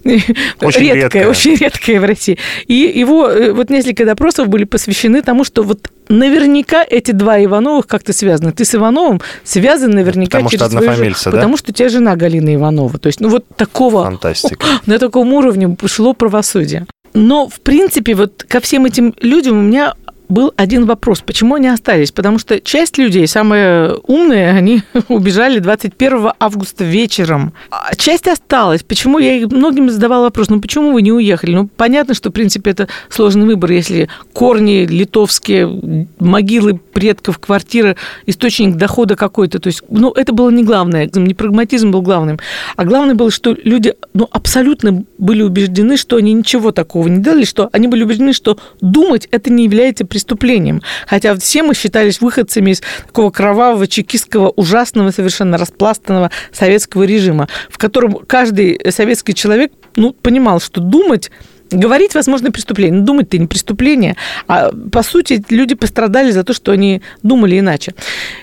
[0.04, 2.38] очень редкая, редкая, очень редкая в России.
[2.66, 7.86] И его э, вот несколько допросов были посвящены тому, что вот наверняка эти два Ивановых
[7.86, 8.52] как-то связаны.
[8.52, 11.14] Ты с Ивановым связан наверняка потому через что свою жен...
[11.24, 11.30] да?
[11.30, 12.98] Потому что у тебя жена Галина Иванова.
[12.98, 14.04] То есть, ну вот такого...
[14.04, 14.66] Фантастика.
[14.86, 16.86] На таком уровне шло правосудие.
[17.14, 19.94] Но, в принципе, вот ко всем этим людям у меня
[20.28, 21.20] был один вопрос.
[21.20, 22.12] Почему они остались?
[22.12, 27.52] Потому что часть людей, самые умные, они убежали 21 августа вечером.
[27.70, 28.82] А часть осталась.
[28.82, 29.18] Почему?
[29.18, 31.54] Я многим задавала вопрос, ну почему вы не уехали?
[31.54, 38.76] Ну, понятно, что, в принципе, это сложный выбор, если корни литовские, могилы предков, квартира, источник
[38.76, 39.58] дохода какой-то.
[39.58, 41.08] То есть, ну, это было не главное.
[41.14, 42.38] Не прагматизм был главным.
[42.76, 47.44] А главное было, что люди, ну, абсолютно были убеждены, что они ничего такого не делали,
[47.44, 50.82] что они были убеждены, что думать это не является преступлением.
[51.06, 57.78] Хотя все мы считались выходцами из такого кровавого, чекистского, ужасного, совершенно распластанного советского режима, в
[57.78, 61.30] котором каждый советский человек ну, понимал, что думать
[61.70, 63.02] Говорить, возможно, преступление.
[63.02, 64.16] Думать-то не преступление.
[64.46, 67.94] А по сути, люди пострадали за то, что они думали иначе.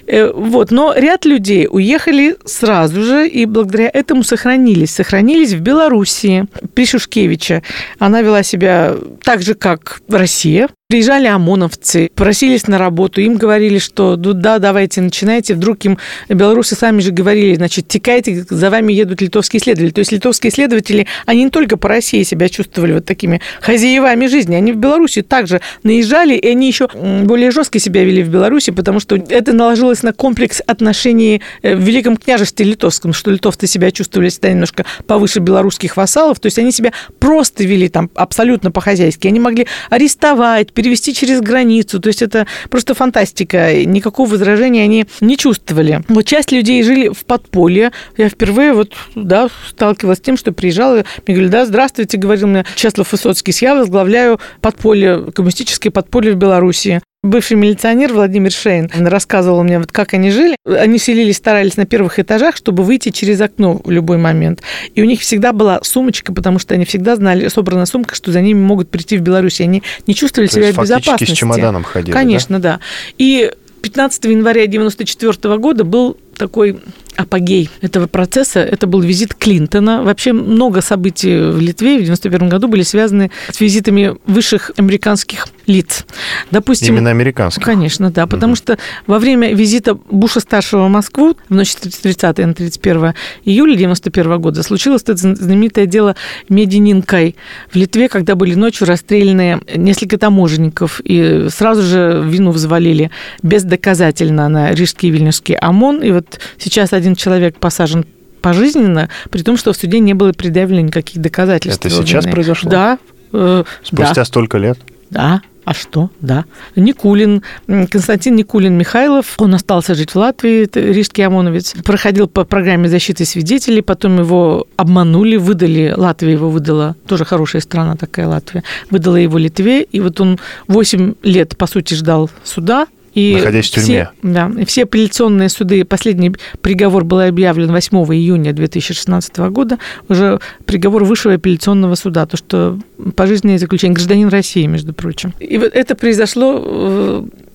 [0.05, 0.71] Э, вот.
[0.71, 4.91] Но ряд людей уехали сразу же и благодаря этому сохранились.
[4.91, 6.45] Сохранились в Белоруссии.
[6.75, 7.63] При Шушкевиче
[7.97, 10.69] она вела себя так же, как Россия.
[10.87, 15.55] Приезжали ОМОНовцы, просились на работу, им говорили, что ну, да, давайте, начинайте.
[15.55, 15.97] Вдруг им
[16.29, 19.89] белорусы сами же говорили, значит, текайте, за вами едут литовские следователи.
[19.89, 24.53] То есть литовские следователи, они не только по России себя чувствовали вот такими хозяевами жизни,
[24.53, 26.87] они в Беларуси также наезжали, и они еще
[27.23, 31.79] более жестко себя вели в Беларуси, потому что это наложилось на комплекс отношений э, в
[31.79, 36.71] Великом княжестве литовском, что литовцы себя чувствовали всегда немножко повыше белорусских вассалов, то есть они
[36.71, 39.27] себя просто вели там абсолютно по-хозяйски.
[39.27, 41.99] Они могли арестовать, перевести через границу.
[41.99, 43.83] То есть это просто фантастика.
[43.85, 46.03] Никакого возражения они не чувствовали.
[46.07, 47.91] Вот часть людей жили в подполье.
[48.17, 52.65] Я впервые вот, да, сталкивалась с тем, что приезжала, мне говорили, да, здравствуйте, говорил мне
[52.75, 57.01] Чеслав Высоцкий, я возглавляю подполье, коммунистическое подполье в Беларуси.
[57.25, 60.55] Бывший милиционер Владимир Шейн рассказывал мне, вот как они жили.
[60.63, 64.61] Они селились, старались на первых этажах, чтобы выйти через окно в любой момент.
[64.93, 68.41] И у них всегда была сумочка, потому что они всегда знали, собрана сумка, что за
[68.41, 69.59] ними могут прийти в Беларусь.
[69.59, 71.33] Они не чувствовали То себя в безопасности.
[71.33, 72.73] с чемоданом ходили, Конечно, да.
[72.73, 72.79] да.
[73.17, 76.79] И 15 января 1994 года был такой
[77.15, 78.59] апогей этого процесса.
[78.59, 80.03] Это был визит Клинтона.
[80.03, 86.05] Вообще много событий в Литве в 91 году были связаны с визитами высших американских лиц.
[86.51, 87.63] Допустим, Именно американских?
[87.63, 88.27] Конечно, да.
[88.27, 88.57] Потому угу.
[88.57, 94.39] что во время визита Буша-старшего в Москву в ночь с 30 на 31 июля 91
[94.39, 96.15] года случилось это знаменитое дело
[96.49, 97.35] Медининкай
[97.71, 103.11] в Литве, когда были ночью расстреляны несколько таможенников и сразу же вину взвалили
[103.43, 106.03] бездоказательно на Рижский и Вильнюсский ОМОН.
[106.03, 108.05] И вот сейчас один человек посажен
[108.41, 111.83] пожизненно, при том, что в суде не было предъявлено никаких доказательств.
[111.83, 112.69] Это сейчас произошло?
[112.69, 112.99] Да.
[113.33, 114.25] Э, Спустя да.
[114.25, 114.77] столько лет?
[115.09, 115.41] Да.
[115.65, 116.11] А что?
[116.21, 116.45] Да.
[116.75, 123.25] Никулин, Константин Никулин Михайлов, он остался жить в Латвии, рижский ОМОНовец, проходил по программе защиты
[123.25, 129.39] свидетелей, потом его обманули, выдали, Латвия его выдала, тоже хорошая страна такая Латвия, выдала его
[129.39, 133.85] Литве, и вот он 8 лет, по сути, ждал суда, и Находясь в тюрьме.
[133.87, 140.39] Все, да, и все апелляционные суды, последний приговор был объявлен 8 июня 2016 года, уже
[140.65, 142.77] приговор высшего апелляционного суда, то, что
[143.15, 145.33] пожизненное заключение, гражданин России, между прочим.
[145.39, 146.61] И вот это произошло,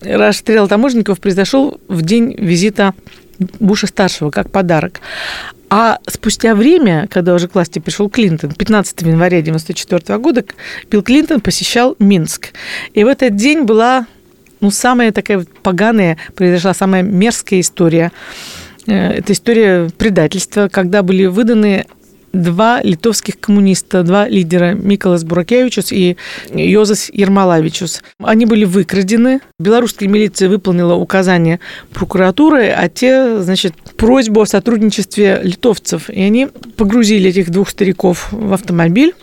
[0.03, 2.95] э, расстрел таможенников произошел в день визита
[3.59, 5.01] Буша-старшего, как подарок.
[5.69, 10.45] А спустя время, когда уже к власти пришел Клинтон, 15 января 1994 года,
[10.91, 12.49] Билл Клинтон посещал Минск.
[12.93, 14.07] И в этот день была
[14.61, 18.13] ну, самая такая поганая произошла, самая мерзкая история.
[18.87, 21.87] Э, это история предательства, когда были выданы
[22.33, 26.17] два литовских коммуниста, два лидера, Миколас Буракевичус и
[26.53, 28.03] Йозас Ермолавичус.
[28.23, 29.41] Они были выкрадены.
[29.59, 31.61] Белорусская милиция выполнила указания
[31.93, 36.09] прокуратуры, а те, значит, просьбу о сотрудничестве литовцев.
[36.09, 39.15] И они погрузили этих двух стариков в автомобиль,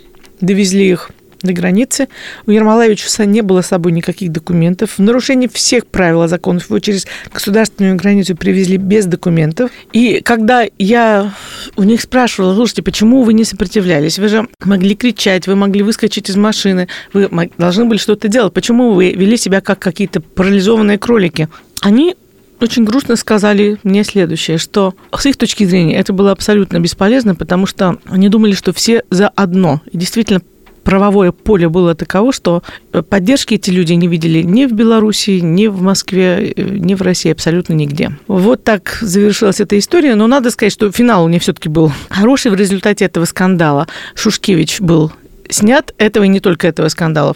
[0.41, 1.11] довезли их
[1.47, 2.07] до границы.
[2.45, 4.97] У Ермолаевича не было с собой никаких документов.
[4.97, 9.71] В нарушении всех правил и законов его через государственную границу привезли без документов.
[9.93, 11.33] И когда я
[11.75, 14.19] у них спрашивала, слушайте, почему вы не сопротивлялись?
[14.19, 18.53] Вы же могли кричать, вы могли выскочить из машины, вы должны были что-то делать.
[18.53, 21.49] Почему вы вели себя как какие-то парализованные кролики?
[21.81, 22.15] Они
[22.59, 27.65] очень грустно сказали мне следующее, что с их точки зрения это было абсолютно бесполезно, потому
[27.65, 29.81] что они думали, что все за одно.
[29.91, 30.41] И действительно,
[30.87, 32.63] правовое поле было таково, что
[33.09, 37.73] поддержки эти люди не видели ни в Беларуси, ни в Москве, ни в России, абсолютно
[37.73, 38.17] нигде.
[38.29, 42.51] Вот так завершилась эта история, но надо сказать, что финал у нее все-таки был хороший
[42.51, 43.89] в результате этого скандала.
[44.15, 45.11] Шушкевич был
[45.49, 47.35] снят, этого и не только этого скандалов.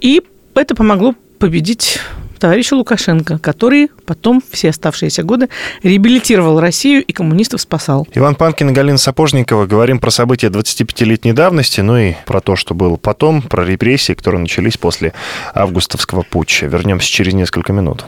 [0.00, 0.22] И
[0.54, 2.00] это помогло победить
[2.38, 5.48] товарища Лукашенко, который потом все оставшиеся годы
[5.82, 8.06] реабилитировал Россию и коммунистов спасал.
[8.14, 12.74] Иван Панкин и Галина Сапожникова говорим про события 25-летней давности, ну и про то, что
[12.74, 15.12] было потом, про репрессии, которые начались после
[15.54, 16.66] августовского путча.
[16.66, 18.04] Вернемся через несколько минут.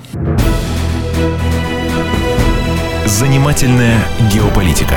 [3.06, 3.98] Занимательная
[4.32, 4.96] геополитика.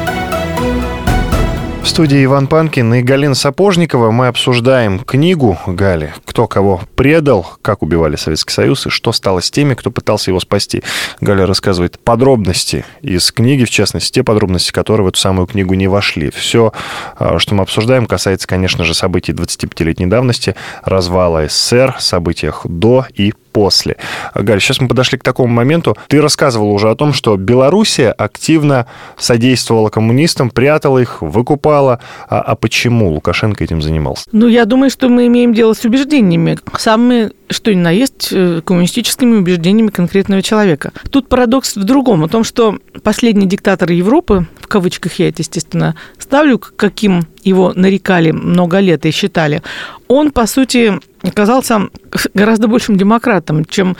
[1.81, 7.81] В студии Иван Панкин и Галина Сапожникова мы обсуждаем книгу Гали «Кто кого предал», как
[7.81, 10.83] убивали Советский Союз и что стало с теми, кто пытался его спасти.
[11.21, 15.87] Галя рассказывает подробности из книги, в частности, те подробности, которые в эту самую книгу не
[15.87, 16.29] вошли.
[16.29, 16.71] Все,
[17.17, 23.33] а, что мы обсуждаем, касается, конечно же, событий 25-летней давности, развала СССР, событиях до и
[23.51, 23.97] после.
[24.35, 25.97] Галь, сейчас мы подошли к такому моменту.
[26.07, 28.87] Ты рассказывал уже о том, что Белоруссия активно
[29.17, 31.99] содействовала коммунистам, прятала их, выкупала.
[32.29, 34.25] А, а почему Лукашенко этим занимался?
[34.31, 36.57] Ну, я думаю, что мы имеем дело с убеждениями.
[36.77, 40.91] Самые, что ни на есть, э, коммунистическими убеждениями конкретного человека.
[41.09, 45.95] Тут парадокс в другом, о том, что последний диктатор Европы, в кавычках я это, естественно,
[46.17, 49.61] ставлю, каким его нарекали много лет и считали,
[50.07, 51.89] он, по сути, оказался
[52.33, 53.95] гораздо большим демократом, чем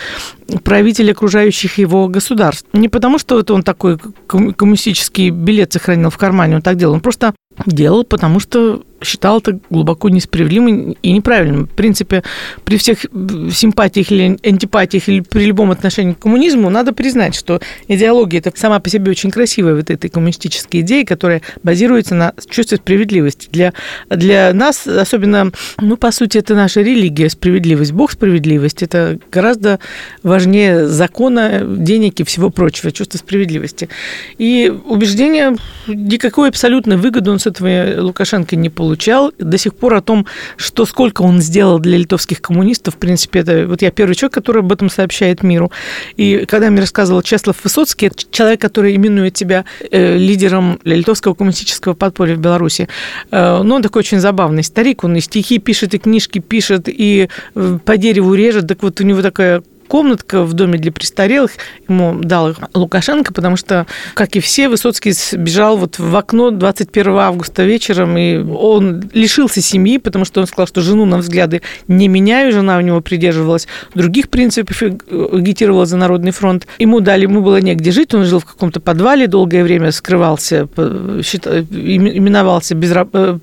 [0.64, 2.68] правители окружающих его государств.
[2.74, 7.02] Не потому, что это он такой коммунистический билет сохранил в кармане, он так делал, он
[7.02, 7.34] просто
[7.66, 11.68] делал, потому что считал это глубоко несправедливым и неправильным.
[11.68, 12.24] В принципе,
[12.64, 13.06] при всех
[13.52, 18.80] симпатиях или антипатиях или при любом отношении к коммунизму надо признать, что идеология это сама
[18.80, 23.50] по себе очень красивая вот этой коммунистической идеи, которая базируется на чувстве справедливости.
[23.52, 23.74] Для,
[24.10, 27.92] для нас, особенно, ну, по сути, это наша религия, справедливость.
[27.94, 29.80] Бог справедливость– это гораздо
[30.24, 33.90] важнее закона, денег и всего прочего, чувство справедливости.
[34.38, 35.56] И убеждение,
[35.88, 39.32] никакой абсолютной выгоды он с этого Лукашенко не получал.
[39.38, 40.26] До сих пор о том,
[40.58, 44.62] что сколько он сделал для литовских коммунистов, в принципе, это вот я первый человек, который
[44.62, 45.72] об этом сообщает миру.
[46.18, 52.36] И когда мне рассказывал Чеслав Высоцкий, человек, который именует себя э, лидером литовского коммунистического подполья
[52.36, 52.88] в Беларуси,
[53.32, 57.30] э, ну, он такой очень забавный старик, он и стихи пишет, и книжки пишет, и
[57.56, 58.68] э, по дереву режет.
[58.68, 61.52] Так вот у него такая комнатка в доме для престарелых
[61.90, 67.64] ему дал Лукашенко, потому что, как и все, Высоцкий бежал вот в окно 21 августа
[67.64, 72.54] вечером, и он лишился семьи, потому что он сказал, что жену на взгляды не меняю,
[72.54, 76.68] жена у него придерживалась других принципов, агитировала за Народный фронт.
[76.80, 82.76] Ему дали, ему было негде жить, он жил в каком-то подвале, долгое время скрывался, именовался
[82.76, 83.40] без, э,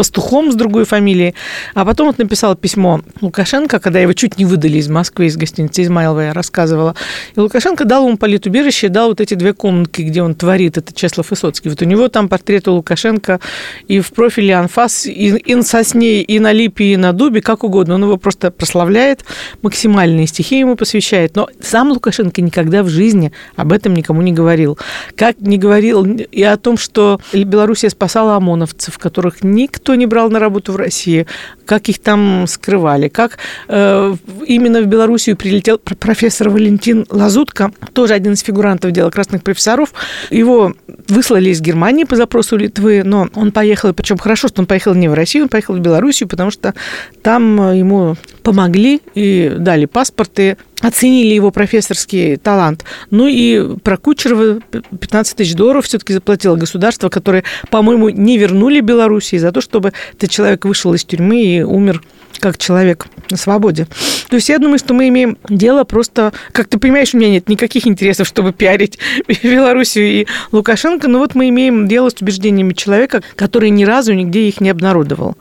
[0.00, 1.34] пастухом с другой фамилией.
[1.74, 5.82] А потом вот написал письмо Лукашенко, когда его чуть не выдали из Москвы, из гостиницы
[5.82, 6.94] Измайлова, я рассказывала.
[7.36, 11.28] И Лукашенко дал ему политубежище, дал вот эти две комнатки, где он творит, это Чеслов
[11.28, 11.68] Высоцкий.
[11.68, 13.40] Вот у него там портрет у Лукашенко
[13.88, 17.62] и в профиле анфас, и, и на сосне, и на липе, и на дубе, как
[17.62, 17.96] угодно.
[17.96, 19.26] Он его просто прославляет,
[19.60, 21.36] максимальные стихи ему посвящает.
[21.36, 24.78] Но сам Лукашенко никогда в жизни об этом никому не говорил.
[25.14, 30.30] Как не говорил и о том, что Белоруссия спасала ОМОНовцев, которых никто никто не брал
[30.30, 31.26] на работу в России,
[31.66, 34.14] как их там скрывали, как э,
[34.46, 39.92] именно в Белоруссию прилетел профессор Валентин Лазутко, тоже один из фигурантов дела красных профессоров.
[40.30, 40.74] Его
[41.08, 45.08] выслали из Германии по запросу Литвы, но он поехал, причем хорошо, что он поехал не
[45.08, 46.74] в Россию, он поехал в Белоруссию, потому что
[47.22, 52.84] там ему помогли и дали паспорты, оценили его профессорский талант.
[53.10, 54.60] Ну и про Кучерова
[55.00, 60.30] 15 тысяч долларов все-таки заплатило государство, которое, по-моему, не вернули Белоруссии за то, чтобы этот
[60.30, 62.02] человек вышел из тюрьмы и умер
[62.40, 63.86] как человек на свободе.
[64.28, 66.32] То есть я думаю, что мы имеем дело просто...
[66.52, 68.98] Как ты понимаешь, у меня нет никаких интересов, чтобы пиарить
[69.42, 74.48] Белоруссию и Лукашенко, но вот мы имеем дело с убеждениями человека, который ни разу нигде
[74.48, 75.36] их не обнародовал.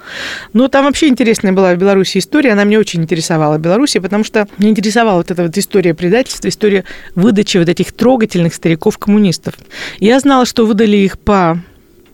[0.54, 4.48] Но там вообще интересная была в Беларуси история, она мне очень интересовала Беларуси, потому что
[4.58, 6.84] меня интересовала вот эта вот история предательства, история
[7.16, 9.56] выдачи вот этих трогательных стариков-коммунистов.
[10.00, 11.60] Я знала, что выдали их по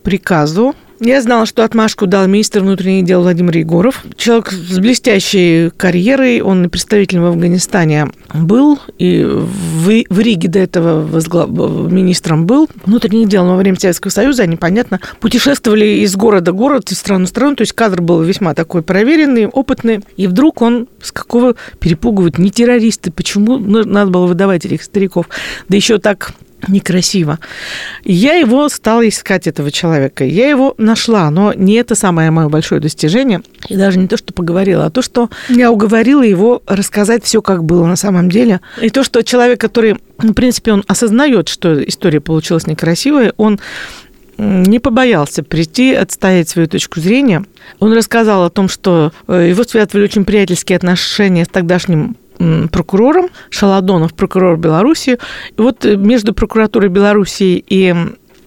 [0.02, 4.04] приказу я знала, что отмашку дал министр внутренних дел Владимир Егоров.
[4.16, 11.06] Человек с блестящей карьерой, он представителем в Афганистане был, и в, в Риге до этого
[11.06, 11.50] возглав...
[11.50, 12.68] министром был.
[12.84, 17.26] Внутренних дел во время Советского Союза, они, понятно, путешествовали из города в город, из страны
[17.26, 20.00] в страну, то есть кадр был весьма такой проверенный, опытный.
[20.16, 25.28] И вдруг он с какого перепугивают не террористы, почему надо было выдавать этих стариков?
[25.68, 26.32] Да еще так
[26.68, 27.38] некрасиво.
[28.04, 30.24] Я его стала искать, этого человека.
[30.24, 33.42] Я его нашла, но не это самое мое большое достижение.
[33.68, 37.64] И даже не то, что поговорила, а то, что я уговорила его рассказать все, как
[37.64, 38.60] было на самом деле.
[38.80, 43.60] И то, что человек, который, в принципе, он осознает, что история получилась некрасивая, он
[44.38, 47.44] не побоялся прийти, отстоять свою точку зрения.
[47.78, 52.16] Он рассказал о том, что э, его связывали очень приятельские отношения с тогдашним
[52.70, 55.18] прокурором, Шаладонов, прокурор Беларуси.
[55.56, 57.94] Вот э, между прокуратурой Беларуси и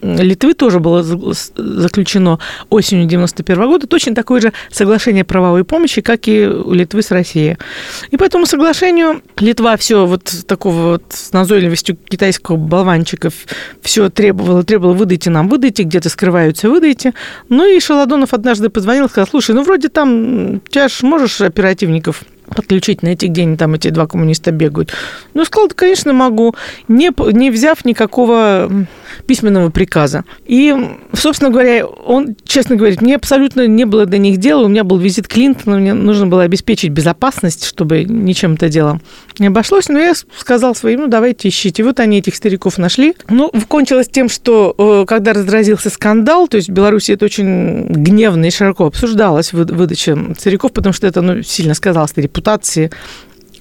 [0.02, 6.48] Литвы тоже было заключено осенью 91 года точно такое же соглашение правовой помощи, как и
[6.48, 7.58] у Литвы с Россией.
[8.10, 13.30] И по этому соглашению Литва все вот такого вот с назойливостью китайского болванчика
[13.82, 17.14] все требовала, требовала, выдайте нам, выдайте, где-то скрываются, выдайте.
[17.50, 22.24] Ну и Шаладонов однажды позвонил сказал, слушай, ну вроде там, тебя можешь оперативников
[22.56, 24.94] подключить на эти, где они там эти два коммуниста бегают.
[25.34, 26.56] Ну, сказал, да, конечно, могу,
[26.88, 28.70] не, не взяв никакого
[29.26, 30.24] письменного приказа.
[30.46, 30.76] И,
[31.14, 34.66] собственно говоря, он, честно говорит, мне абсолютно не было до них дела.
[34.66, 39.00] У меня был визит Клинтона, мне нужно было обеспечить безопасность, чтобы ничем это дело
[39.40, 39.90] не обошлось.
[39.90, 41.84] Но я сказал своим, ну, давайте ищите.
[41.84, 43.16] Вот они этих стариков нашли.
[43.30, 48.46] Ну, кончилось тем, что э, когда разразился скандал, то есть в Беларуси это очень гневно
[48.46, 52.90] и широко обсуждалось, выдача стариков, потому что это ну, сильно сказалось на репутации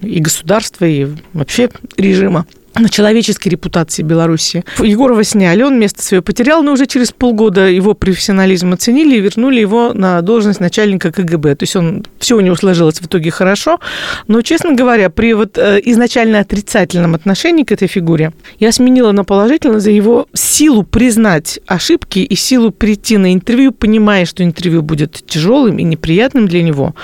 [0.00, 4.64] и государства, и вообще режима на человеческой репутации Беларуси.
[4.78, 9.60] Егорова сняли, он место свое потерял, но уже через полгода его профессионализм оценили и вернули
[9.60, 11.56] его на должность начальника КГБ.
[11.56, 13.80] То есть он, все у него сложилось в итоге хорошо,
[14.28, 19.24] но, честно говоря, при вот э, изначально отрицательном отношении к этой фигуре я сменила на
[19.24, 25.24] положительно за его силу признать ошибки и силу прийти на интервью, понимая, что интервью будет
[25.26, 26.94] тяжелым и неприятным для него,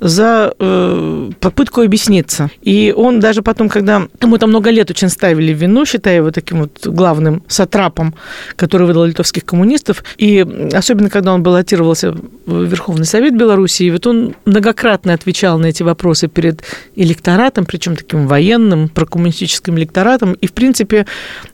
[0.00, 2.50] за э, попытку объясниться.
[2.62, 6.60] И он даже потом, когда ему там много лет очень ставили вину, считая его таким
[6.60, 8.14] вот главным сатрапом,
[8.56, 10.04] который выдал литовских коммунистов.
[10.16, 12.12] И особенно, когда он баллотировался
[12.46, 16.62] в Верховный Совет Беларуси, и вот он многократно отвечал на эти вопросы перед
[16.94, 21.06] электоратом, причем таким военным, прокоммунистическим электоратом, и, в принципе,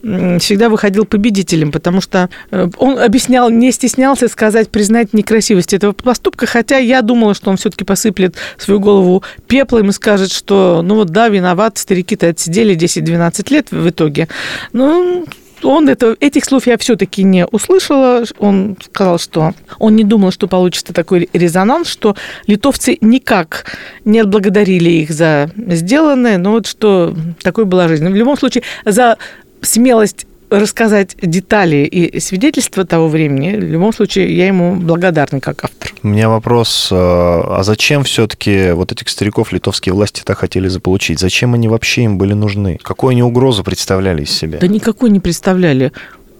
[0.02, 6.46] всегда выходил победителем, потому что э, он объяснял, не стеснялся сказать, признать некрасивость этого поступка,
[6.46, 11.10] хотя я думала, что он все-таки посыплет свою голову пеплом и скажет, что, ну вот
[11.10, 14.28] да, виноват, старики-то отсидели 10-12 лет в итоге.
[14.72, 15.26] Ну,
[15.64, 18.24] он это, этих слов я все-таки не услышала.
[18.38, 22.16] Он сказал, что он не думал, что получится такой резонанс, что
[22.46, 28.08] литовцы никак не отблагодарили их за сделанное, но вот что такой была жизнь.
[28.08, 29.16] В любом случае, за
[29.62, 30.26] смелость
[30.58, 35.92] рассказать детали и свидетельства того времени, в любом случае, я ему благодарна как автор.
[36.02, 41.18] У меня вопрос, э, а зачем все-таки вот этих стариков литовские власти так хотели заполучить?
[41.18, 42.78] Зачем они вообще им были нужны?
[42.82, 44.58] Какую они угрозу представляли из себя?
[44.58, 45.92] Да никакой не представляли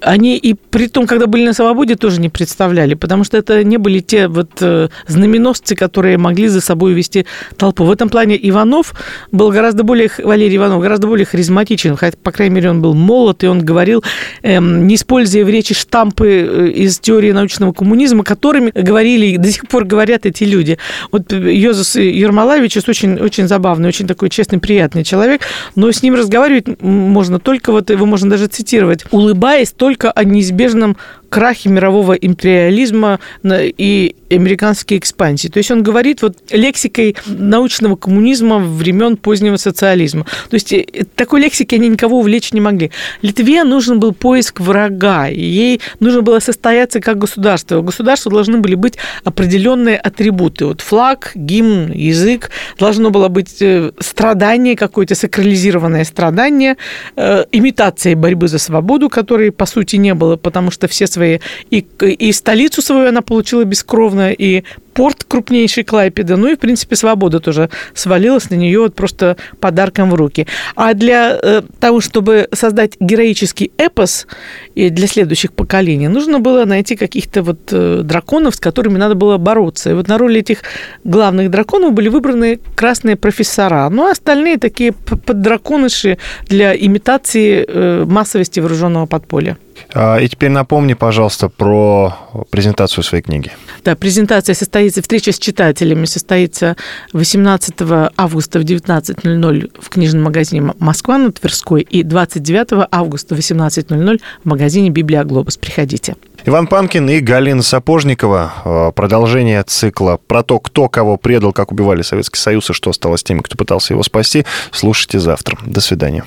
[0.05, 3.79] они и при том, когда были на свободе, тоже не представляли, потому что это не
[3.79, 7.27] были те вот э, знаменосцы, которые могли за собой вести
[7.57, 7.85] толпу.
[7.85, 8.95] В этом плане Иванов
[9.33, 13.43] был гораздо более, Валерий Иванов, гораздо более харизматичен, хотя, по крайней мере, он был молод,
[13.45, 14.05] и он говорил,
[14.43, 19.51] эм, не используя в речи штампы э, из теории научного коммунизма, которыми говорили и до
[19.51, 20.79] сих пор говорят эти люди.
[21.11, 25.43] Вот Йозеф Ермолаевич очень, очень забавный, очень такой честный, приятный человек,
[25.77, 30.25] но с ним разговаривать можно только, вот его можно даже цитировать, улыбаясь только только о
[30.25, 30.97] неизбежном
[31.29, 35.49] крахе мирового империализма и американской экспансии.
[35.49, 40.25] То есть он говорит вот лексикой научного коммунизма времен позднего социализма.
[40.51, 42.91] То есть э, такой лексики они никого увлечь не могли.
[43.23, 47.79] Литве нужен был поиск врага, ей нужно было состояться как государство.
[47.79, 48.95] У государства должны были быть
[49.25, 50.67] определенные атрибуты.
[50.67, 52.51] Вот флаг, гимн, язык.
[52.79, 56.77] Должно было быть э, страдание какое-то, сакрализированное страдание,
[57.17, 61.24] э, имитация борьбы за свободу, которой, по сути, не было, потому что все свои...
[61.71, 64.65] И, и столицу свою она получила бескровно, и
[64.95, 70.11] порт крупнейший Клайпеда, ну и, в принципе, свобода тоже свалилась на нее вот просто подарком
[70.11, 70.47] в руки.
[70.77, 74.27] А для э, того, чтобы создать героический эпос
[74.75, 79.37] и для следующих поколений, нужно было найти каких-то вот э, драконов, с которыми надо было
[79.39, 79.91] бороться.
[79.91, 80.63] И вот на роли этих
[81.05, 86.19] главных драконов были выбраны красные профессора, ну а остальные такие поддраконыши
[86.49, 89.59] для имитации э, массовости вооруженного подполья.
[89.93, 92.17] А, и теперь напомни, пожалуйста, про
[92.51, 93.51] презентацию своей книги.
[93.85, 94.55] Да, презентация
[94.91, 96.77] состоится, встреча с читателями состоится
[97.13, 97.75] 18
[98.17, 104.49] августа в 19.00 в книжном магазине «Москва» на Тверской и 29 августа в 18.00 в
[104.49, 105.57] магазине «Библия Глобус».
[105.57, 106.17] Приходите.
[106.45, 108.53] Иван Панкин и Галина Сапожникова.
[108.65, 113.21] А, продолжение цикла про то, кто кого предал, как убивали Советский Союз и что осталось
[113.21, 114.45] с теми, кто пытался его спасти.
[114.71, 115.59] Слушайте завтра.
[115.65, 116.25] До свидания.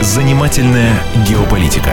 [0.00, 0.92] Занимательная
[1.28, 1.92] геополитика.